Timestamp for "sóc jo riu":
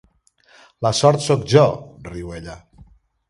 1.27-2.35